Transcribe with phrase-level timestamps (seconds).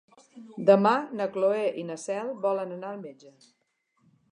[0.69, 3.33] Demà na Cloè i na Cel volen anar al metge.